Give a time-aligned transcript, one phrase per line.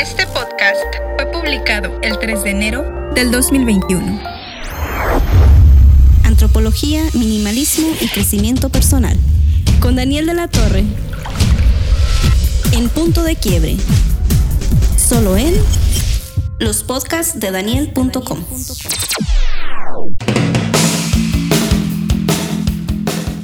[0.00, 0.80] Este podcast
[1.16, 4.20] fue publicado el 3 de enero del 2021.
[6.22, 9.16] Antropología, minimalismo y crecimiento personal.
[9.80, 10.84] Con Daniel de la Torre.
[12.70, 13.76] En punto de quiebre.
[14.96, 15.52] Solo en
[16.60, 18.44] los podcasts de daniel.com.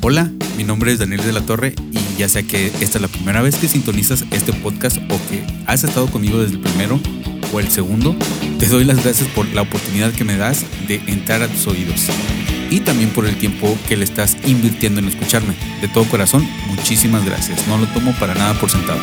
[0.02, 1.74] Hola, mi nombre es Daniel de la Torre
[2.16, 5.84] ya sea que esta es la primera vez que sintonizas este podcast o que has
[5.84, 7.00] estado conmigo desde el primero
[7.52, 8.16] o el segundo,
[8.58, 12.08] te doy las gracias por la oportunidad que me das de entrar a tus oídos
[12.70, 15.54] y también por el tiempo que le estás invirtiendo en escucharme.
[15.80, 17.66] De todo corazón, muchísimas gracias.
[17.68, 18.98] No lo tomo para nada por sentado.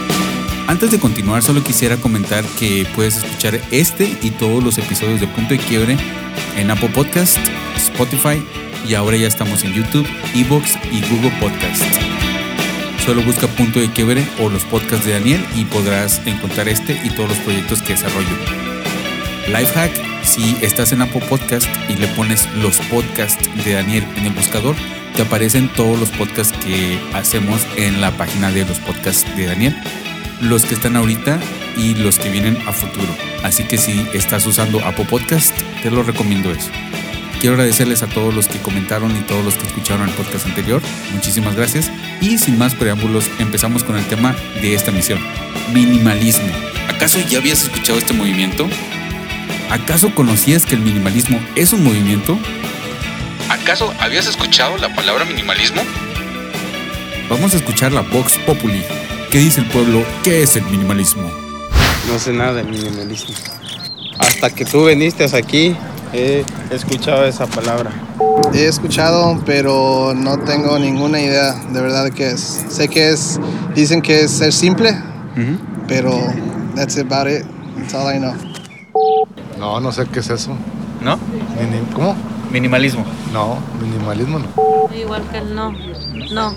[0.67, 5.27] Antes de continuar, solo quisiera comentar que puedes escuchar este y todos los episodios de
[5.27, 5.98] Punto de Quiebre
[6.57, 7.37] en Apple Podcast,
[7.75, 8.41] Spotify
[8.87, 12.20] y ahora ya estamos en YouTube, Evox y Google Podcast.
[13.05, 17.09] Solo busca Punto de Quiebre o los podcasts de Daniel y podrás encontrar este y
[17.09, 18.29] todos los proyectos que desarrollo.
[19.47, 24.34] Lifehack, si estás en Apple Podcast y le pones los podcasts de Daniel en el
[24.34, 24.76] buscador,
[25.15, 29.76] te aparecen todos los podcasts que hacemos en la página de los podcasts de Daniel,
[30.39, 31.39] los que están ahorita
[31.76, 33.13] y los que vienen a futuro.
[33.43, 36.70] Así que si estás usando Apple Podcast, te lo recomiendo eso.
[37.39, 40.83] Quiero agradecerles a todos los que comentaron y todos los que escucharon el podcast anterior.
[41.11, 41.91] Muchísimas gracias.
[42.21, 45.19] Y sin más preámbulos, empezamos con el tema de esta misión.
[45.73, 46.53] Minimalismo.
[46.87, 48.69] ¿Acaso ya habías escuchado este movimiento?
[49.71, 52.37] ¿Acaso conocías que el minimalismo es un movimiento?
[53.49, 55.81] ¿Acaso habías escuchado la palabra minimalismo?
[57.27, 58.83] Vamos a escuchar la Vox Populi.
[59.31, 60.05] ¿Qué dice el pueblo?
[60.23, 61.27] ¿Qué es el minimalismo?
[62.07, 63.33] No sé nada del minimalismo.
[64.19, 65.75] Hasta que tú viniste aquí,
[66.13, 67.91] he escuchado esa palabra.
[68.53, 72.66] He escuchado, pero no tengo ninguna idea de verdad de qué es.
[72.69, 73.39] Sé que es,
[73.75, 74.97] dicen que es ser simple,
[75.88, 76.11] pero
[76.75, 77.45] that's about it.
[77.77, 78.33] That's all I know.
[79.57, 80.51] No, no sé qué es eso.
[81.01, 81.17] ¿No?
[81.94, 82.16] ¿Cómo?
[82.51, 83.05] Minimalismo.
[83.31, 84.95] No, minimalismo no.
[84.95, 85.73] Igual que el no.
[86.31, 86.55] No.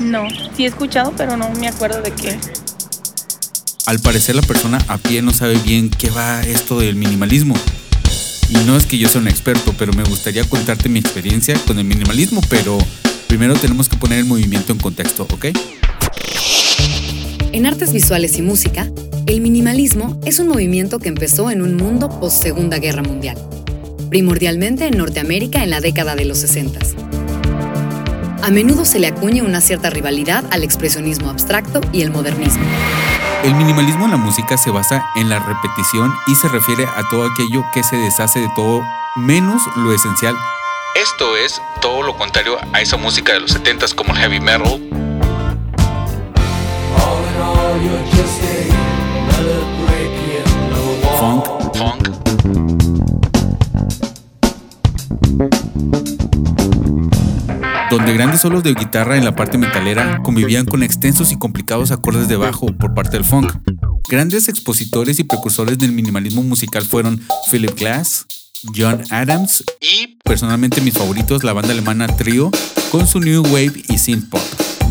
[0.00, 2.38] No, sí he escuchado, pero no me acuerdo de qué.
[3.86, 7.54] Al parecer la persona a pie no sabe bien qué va esto del minimalismo.
[8.48, 11.78] Y no es que yo sea un experto, pero me gustaría contarte mi experiencia con
[11.78, 12.78] el minimalismo, pero
[13.26, 15.46] primero tenemos que poner el movimiento en contexto, ¿ok?
[17.52, 18.88] En artes visuales y música,
[19.26, 23.36] el minimalismo es un movimiento que empezó en un mundo post Segunda Guerra Mundial,
[24.10, 26.78] primordialmente en Norteamérica en la década de los 60.
[28.42, 32.62] A menudo se le acuña una cierta rivalidad al expresionismo abstracto y el modernismo.
[33.44, 37.26] El minimalismo en la música se basa en la repetición y se refiere a todo
[37.26, 38.82] aquello que se deshace de todo
[39.16, 40.36] menos lo esencial.
[40.94, 44.95] Esto es todo lo contrario a esa música de los 70s como el heavy metal.
[57.96, 62.28] Donde grandes solos de guitarra en la parte metalera convivían con extensos y complicados acordes
[62.28, 63.50] de bajo por parte del funk.
[64.06, 68.26] Grandes expositores y precursores del minimalismo musical fueron Philip Glass,
[68.76, 72.50] John Adams y personalmente mis favoritos la banda alemana Trio
[72.90, 74.42] con su New Wave y Synth Pop,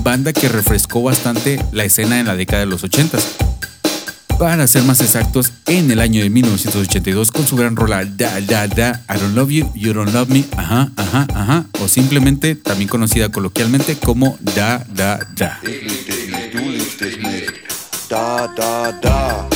[0.02, 3.44] banda que refrescó bastante la escena en la década de los 80s.
[4.40, 8.68] Para ser más exactos, en el año de 1982 con su gran rola Da Da
[8.68, 12.90] Da, I Don't Love You, You Don't Love Me, ajá, ajá, ajá, o simplemente también
[12.90, 15.62] conocida coloquialmente como Da Da Da.
[18.09, 19.55] Da, da, da.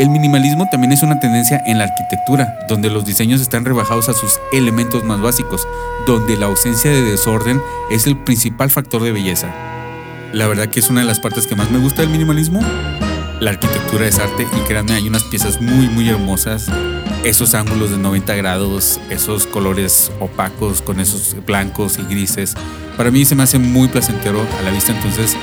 [0.00, 4.14] El minimalismo también es una tendencia en la arquitectura, donde los diseños están rebajados a
[4.14, 5.68] sus elementos más básicos,
[6.06, 9.54] donde la ausencia de desorden es el principal factor de belleza.
[10.32, 12.60] La verdad que es una de las partes que más me gusta del minimalismo.
[13.40, 16.68] La arquitectura es arte y créanme, hay unas piezas muy muy hermosas.
[17.22, 22.54] Esos ángulos de 90 grados, esos colores opacos con esos blancos y grises.
[22.96, 25.36] Para mí se me hace muy placentero a la vista, entonces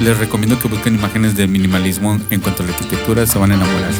[0.00, 3.54] les recomiendo que busquen imágenes de minimalismo en cuanto a la arquitectura, se van a
[3.54, 3.92] enamorar.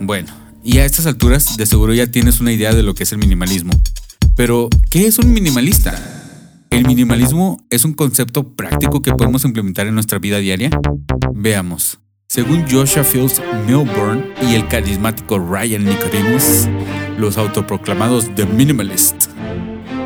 [0.00, 0.32] Bueno,
[0.62, 3.18] y a estas alturas de seguro ya tienes una idea de lo que es el
[3.18, 3.72] minimalismo.
[4.36, 5.94] Pero, ¿qué es un minimalista?
[6.70, 10.70] ¿El minimalismo es un concepto práctico que podemos implementar en nuestra vida diaria?
[11.34, 11.98] Veamos.
[12.28, 16.68] Según Joshua Fields Milburn y el carismático Ryan Nicodemus,
[17.18, 19.28] los autoproclamados The Minimalist,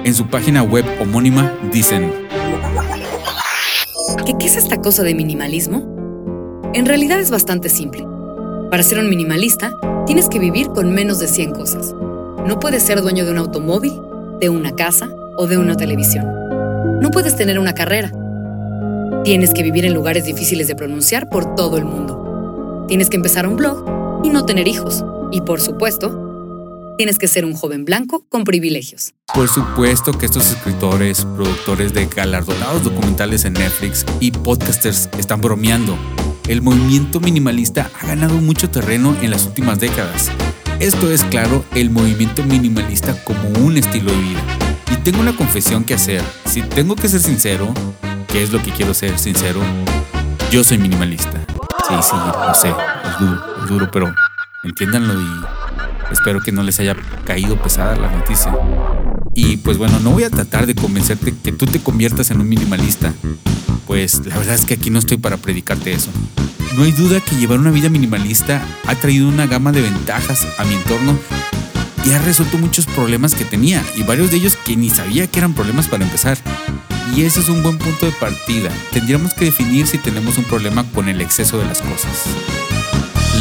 [0.05, 2.13] en su página web homónima dicen,
[4.17, 6.71] ¿Qué, es esta cosa de minimalismo?
[6.75, 8.07] En realidad es bastante simple.
[8.71, 9.73] Para ser un minimalista,
[10.07, 11.95] tienes que vivir con menos de 100 cosas.
[12.47, 13.93] No puedes ser dueño de un automóvil,
[14.41, 16.27] de una casa o de una televisión.
[17.01, 18.13] No puedes tener una carrera.
[19.25, 22.85] Tienes que vivir en lugares difíciles de pronunciar por todo el mundo.
[22.89, 25.05] Tienes que empezar un blog y no tener hijos.
[25.31, 26.22] Y por supuesto,
[26.97, 29.15] tienes que ser un joven blanco con privilegios.
[29.35, 35.97] Por supuesto que estos escritores, productores de galardonados documentales en Netflix y podcasters están bromeando.
[36.49, 40.31] El movimiento minimalista ha ganado mucho terreno en las últimas décadas.
[40.81, 44.43] Esto es, claro, el movimiento minimalista como un estilo de vida.
[44.91, 46.23] Y tengo una confesión que hacer.
[46.47, 47.73] Si tengo que ser sincero,
[48.29, 49.61] que es lo que quiero ser sincero,
[50.51, 51.47] yo soy minimalista.
[51.89, 54.15] Sí, sí, lo sé, es duro, es duro, pero
[54.65, 55.27] entiéndanlo y
[56.13, 58.53] espero que no les haya caído pesada la noticia.
[59.35, 62.49] Y pues bueno, no voy a tratar de convencerte que tú te conviertas en un
[62.49, 63.13] minimalista,
[63.87, 66.11] pues la verdad es que aquí no estoy para predicarte eso.
[66.77, 70.65] No hay duda que llevar una vida minimalista ha traído una gama de ventajas a
[70.65, 71.19] mi entorno
[72.05, 75.39] y ha resuelto muchos problemas que tenía y varios de ellos que ni sabía que
[75.39, 76.39] eran problemas para empezar.
[77.15, 78.71] Y ese es un buen punto de partida.
[78.91, 82.25] Tendríamos que definir si tenemos un problema con el exceso de las cosas.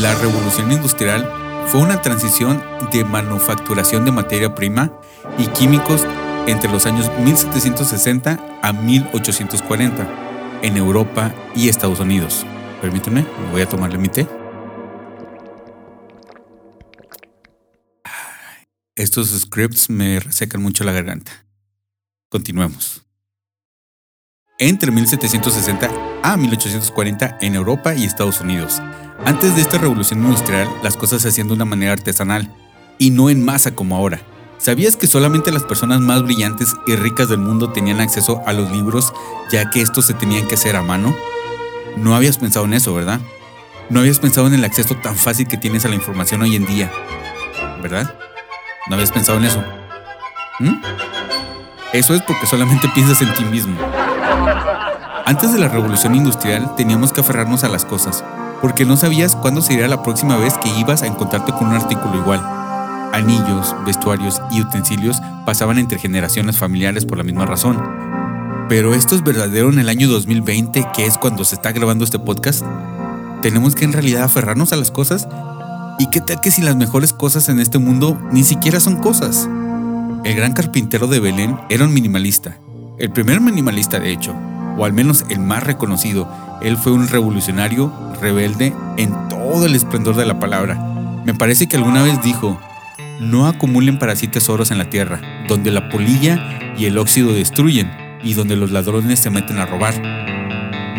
[0.02, 1.30] La revolución industrial
[1.68, 2.62] fue una transición
[2.92, 4.92] de manufacturación de materia prima
[5.38, 6.06] y químicos
[6.48, 10.08] entre los años 1760 a 1840
[10.62, 12.46] en Europa y Estados Unidos.
[12.82, 14.28] Permíteme, voy a tomarle mi té.
[18.96, 21.46] Estos scripts me resecan mucho la garganta.
[22.30, 23.06] Continuemos.
[24.62, 25.90] Entre 1760
[26.22, 28.80] a 1840 en Europa y Estados Unidos.
[29.26, 32.48] Antes de esta revolución industrial, las cosas se hacían de una manera artesanal
[33.00, 34.22] y no en masa como ahora.
[34.60, 38.70] ¿Sabías que solamente las personas más brillantes y ricas del mundo tenían acceso a los
[38.70, 39.12] libros,
[39.52, 41.16] ya que estos se tenían que hacer a mano?
[41.98, 43.20] No habías pensado en eso, ¿verdad?
[43.90, 46.68] No habías pensado en el acceso tan fácil que tienes a la información hoy en
[46.68, 46.92] día,
[47.82, 48.16] ¿verdad?
[48.88, 49.64] ¿No habías pensado en eso?
[50.60, 50.76] ¿Mm?
[51.94, 53.76] Eso es porque solamente piensas en ti mismo.
[55.26, 58.24] Antes de la revolución industrial teníamos que aferrarnos a las cosas,
[58.62, 62.16] porque no sabías cuándo sería la próxima vez que ibas a encontrarte con un artículo
[62.16, 62.42] igual.
[63.14, 67.78] Anillos, vestuarios y utensilios pasaban entre generaciones familiares por la misma razón.
[68.70, 72.20] Pero esto es verdadero en el año 2020, que es cuando se está grabando este
[72.20, 72.64] podcast.
[73.42, 75.28] Tenemos que en realidad aferrarnos a las cosas.
[76.00, 79.50] ¿Y qué tal que si las mejores cosas en este mundo ni siquiera son cosas?
[80.24, 82.60] El gran carpintero de Belén era un minimalista.
[83.00, 84.36] El primer minimalista, de hecho,
[84.78, 86.30] o al menos el más reconocido.
[86.62, 87.92] Él fue un revolucionario,
[88.22, 90.76] rebelde, en todo el esplendor de la palabra.
[91.26, 92.62] Me parece que alguna vez dijo,
[93.20, 97.92] no acumulen para sí tesoros en la tierra, donde la polilla y el óxido destruyen
[98.24, 99.96] y donde los ladrones se meten a robar.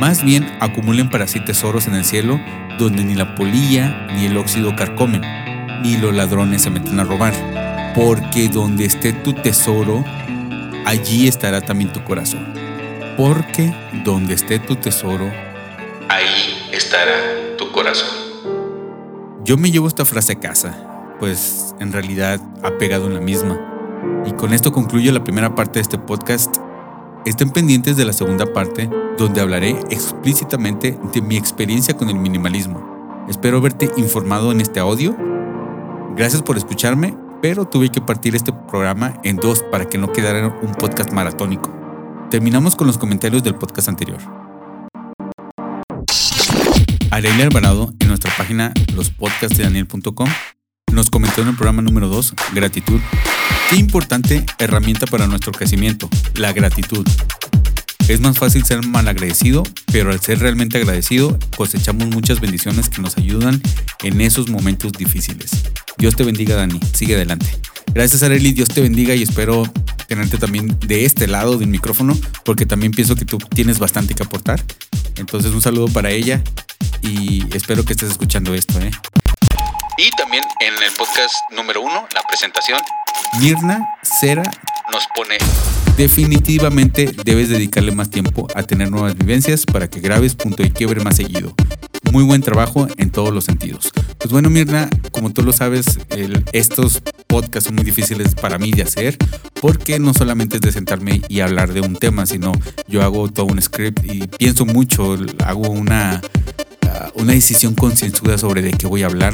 [0.01, 2.41] Más bien acumulen para sí tesoros en el cielo,
[2.77, 5.23] donde ni la polilla ni el óxido carcomen,
[5.85, 7.62] ni los ladrones se meten a robar.
[7.95, 10.05] Porque donde esté tu tesoro,
[10.87, 12.55] allí estará también tu corazón.
[13.17, 13.75] Porque
[14.05, 15.31] donde esté tu tesoro,
[16.09, 18.09] ahí estará tu corazón.
[19.45, 20.89] Yo me llevo esta frase a casa
[21.23, 23.57] pues en realidad ha pegado en la misma.
[24.27, 26.57] Y con esto concluyo la primera parte de este podcast.
[27.25, 33.25] Estén pendientes de la segunda parte, donde hablaré explícitamente de mi experiencia con el minimalismo.
[33.29, 35.15] Espero verte informado en este audio.
[36.17, 40.47] Gracias por escucharme, pero tuve que partir este programa en dos para que no quedara
[40.63, 41.71] un podcast maratónico.
[42.31, 44.21] Terminamos con los comentarios del podcast anterior.
[47.11, 50.29] Arelia Alvarado en nuestra página lospodcastdedaniel.com
[50.93, 53.01] nos comentó en el programa número 2, gratitud.
[53.69, 57.07] Qué importante herramienta para nuestro crecimiento, la gratitud.
[58.09, 63.17] Es más fácil ser malagradecido, pero al ser realmente agradecido cosechamos muchas bendiciones que nos
[63.19, 63.61] ayudan
[64.03, 65.51] en esos momentos difíciles.
[66.03, 66.81] Dios te bendiga, Dani.
[66.95, 67.47] Sigue adelante.
[67.95, 68.51] Gracias, Areli.
[68.51, 69.63] Dios te bendiga y espero
[70.09, 74.25] tenerte también de este lado del micrófono, porque también pienso que tú tienes bastante que
[74.25, 74.61] aportar.
[75.15, 76.43] Entonces, un saludo para ella
[77.03, 78.81] y espero que estés escuchando esto.
[78.81, 78.91] ¿eh?
[79.97, 82.81] Y también en el podcast número uno, la presentación,
[83.39, 84.43] Mirna Cera
[84.93, 85.39] nos pone
[85.97, 91.01] definitivamente debes dedicarle más tiempo a tener nuevas vivencias para que grabes punto y quiebre
[91.01, 91.55] más seguido.
[92.13, 93.91] Muy buen trabajo en todos los sentidos.
[94.19, 95.99] Pues bueno, Mirna, como tú lo sabes,
[96.53, 99.17] estos podcasts son muy difíciles para mí de hacer
[99.63, 102.53] porque no solamente es de sentarme y hablar de un tema, sino
[102.87, 106.21] yo hago todo un script y pienso mucho, hago una,
[107.15, 109.33] una decisión concienzuda sobre de qué voy a hablar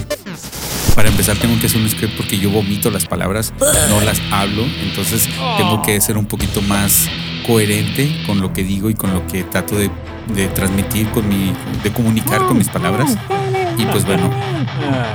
[0.94, 3.52] para empezar tengo que hacer un script porque yo vomito las palabras,
[3.88, 7.08] no las hablo, entonces tengo que ser un poquito más
[7.49, 9.90] coherente con lo que digo y con lo que trato de,
[10.49, 11.52] transmitir, con mi,
[11.83, 13.17] de comunicar con mis palabras.
[13.78, 14.31] Y pues bueno,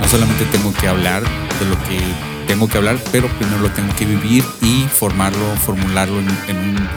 [0.00, 2.00] no solamente tengo que hablar de lo que
[2.48, 6.88] tengo que hablar, pero primero lo tengo que vivir y formarlo, formularlo en, en un-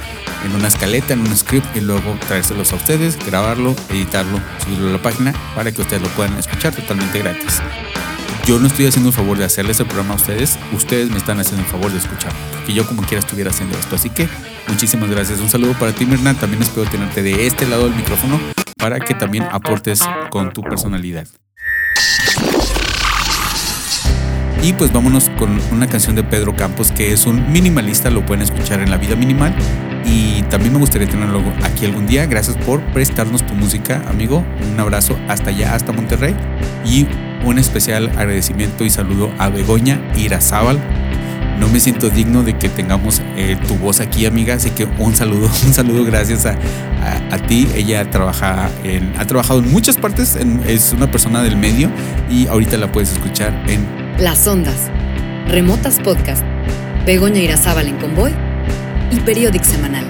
[0.46, 4.92] en una escaleta, en un script y luego traérselos a ustedes, grabarlo, editarlo, subirlo a
[4.94, 7.60] la página para que ustedes lo puedan escuchar totalmente gratis.
[8.46, 11.40] Yo no estoy haciendo el favor de hacerles el programa a ustedes, ustedes me están
[11.40, 13.96] haciendo el favor de escucharlo, porque yo como quiera estuviera haciendo esto.
[13.96, 14.30] Así que
[14.68, 15.40] muchísimas gracias.
[15.40, 16.34] Un saludo para ti, Mirna.
[16.34, 18.40] También espero tenerte de este lado del micrófono
[18.78, 21.28] para que también aportes con tu personalidad.
[24.64, 28.42] Y pues vámonos con una canción de Pedro Campos que es un minimalista, lo pueden
[28.42, 29.56] escuchar en La Vida Minimal.
[30.04, 32.26] Y también me gustaría tenerlo aquí algún día.
[32.26, 34.44] Gracias por prestarnos tu música, amigo.
[34.72, 36.36] Un abrazo hasta allá, hasta Monterrey.
[36.86, 37.08] Y
[37.46, 41.07] un especial agradecimiento y saludo a Begoña Irazábal.
[41.60, 44.56] No me siento digno de que tengamos eh, tu voz aquí, amiga.
[44.56, 47.68] Así que un saludo, un saludo gracias a, a- a ti.
[47.76, 50.36] Ella trabaja en, ha trabajado en muchas partes.
[50.36, 51.90] en- es una persona del medio
[52.30, 53.86] y ahorita la puedes escuchar en
[54.20, 54.90] Las Ondas,
[55.48, 56.44] Remotas Podcast,
[57.06, 58.34] Begoña Irazábal en Convoy
[59.12, 60.06] y Periódic Semanal.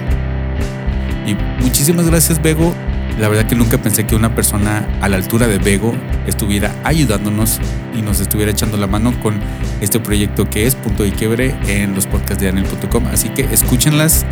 [1.26, 2.74] Y muchísimas gracias, Bego.
[3.18, 5.92] La verdad que nunca pensé que una persona a la altura de Bego
[6.28, 7.58] estuviera ayudándonos
[7.96, 9.40] y nos estuviera echando la mano con
[9.80, 13.06] este proyecto que es Punto de Quiebre en los podcasts de Daniel.com.
[13.12, 14.24] Así que escúchenlas,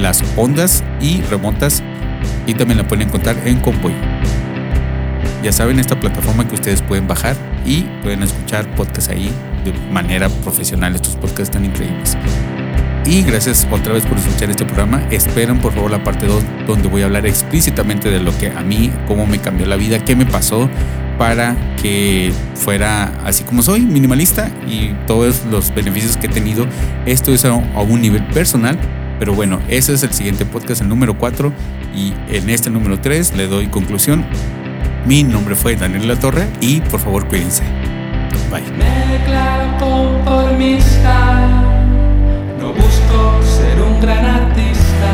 [0.00, 1.82] las ondas y remontas,
[2.46, 3.92] y también la pueden encontrar en Convoy.
[5.42, 9.30] Ya saben, esta plataforma que ustedes pueden bajar y pueden escuchar podcasts ahí
[9.66, 10.94] de manera profesional.
[10.94, 12.16] Estos podcasts tan increíbles.
[13.06, 15.00] Y gracias otra vez por escuchar este programa.
[15.10, 18.62] Esperen por favor la parte 2 donde voy a hablar explícitamente de lo que a
[18.62, 20.68] mí, cómo me cambió la vida, qué me pasó
[21.16, 26.66] para que fuera así como soy, minimalista y todos los beneficios que he tenido.
[27.06, 28.76] Esto es a, un nivel personal.
[29.18, 31.52] Pero bueno, ese es el siguiente podcast, el número 4.
[31.94, 34.26] Y en este número 3 le doy conclusión.
[35.06, 37.62] Mi nombre fue Daniel La Torre y por favor cuídense.
[38.50, 38.64] Bye.
[42.58, 45.10] No busco ser un gran artista,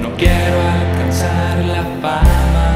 [0.00, 2.68] no quiero alcanzar la fama,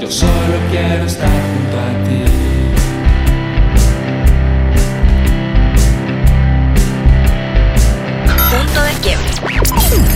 [0.00, 2.24] yo solo quiero estar junto a ti.
[8.50, 10.11] Punto de quiebre.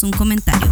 [0.00, 0.68] Déjanos un comentario.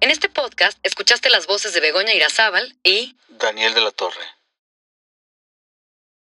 [0.00, 4.39] En este podcast escuchaste las voces de Begoña Irazábal y Daniel de la Torre.